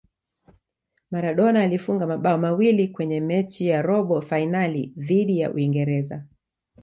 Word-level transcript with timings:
maradona 1.11 1.61
alifunga 1.63 2.07
mabao 2.07 2.37
mawili 2.37 2.87
Kwenye 2.87 3.21
mechi 3.21 3.67
ya 3.67 3.81
robo 3.81 4.21
fainali 4.21 4.93
dhidi 4.97 5.39
ya 5.39 5.51
uingereza 5.53 6.25